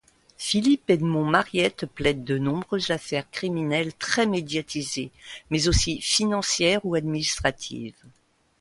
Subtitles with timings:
[0.39, 5.11] Philippe Edmond-Mariette plaide de nombreuses affaires criminelles très médiatisées
[5.51, 8.03] mais aussi financières ou administratives.